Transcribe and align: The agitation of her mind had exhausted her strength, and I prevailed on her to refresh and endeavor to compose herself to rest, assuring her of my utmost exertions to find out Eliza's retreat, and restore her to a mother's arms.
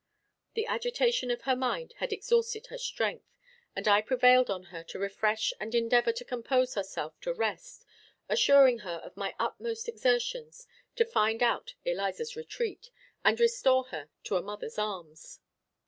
The 0.55 0.65
agitation 0.65 1.29
of 1.29 1.43
her 1.43 1.55
mind 1.55 1.93
had 1.97 2.11
exhausted 2.11 2.65
her 2.71 2.77
strength, 2.79 3.37
and 3.75 3.87
I 3.87 4.01
prevailed 4.01 4.49
on 4.49 4.63
her 4.73 4.83
to 4.85 4.97
refresh 4.97 5.53
and 5.59 5.75
endeavor 5.75 6.11
to 6.11 6.25
compose 6.25 6.73
herself 6.73 7.21
to 7.21 7.31
rest, 7.31 7.85
assuring 8.27 8.79
her 8.79 8.95
of 9.05 9.15
my 9.15 9.35
utmost 9.37 9.87
exertions 9.87 10.65
to 10.95 11.05
find 11.05 11.43
out 11.43 11.75
Eliza's 11.85 12.35
retreat, 12.35 12.89
and 13.23 13.39
restore 13.39 13.83
her 13.89 14.09
to 14.23 14.37
a 14.37 14.41
mother's 14.41 14.79
arms. 14.79 15.39